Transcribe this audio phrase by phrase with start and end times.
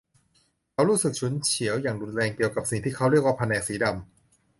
[0.73, 3.95] เขารู้สึกฉุนเฉียวอย่างรุนแรงเกี่ยวกับสิ่งที่เขาเรียกว่าแผนกสีดำ